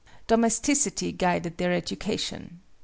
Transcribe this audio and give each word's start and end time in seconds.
Domesticity 0.25 1.11
guided 1.11 1.57
their 1.57 1.71
education. 1.73 2.61